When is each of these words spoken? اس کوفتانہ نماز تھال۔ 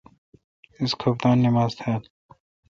اس 0.81 0.91
کوفتانہ 1.01 1.41
نماز 1.45 1.71
تھال۔ 1.79 2.01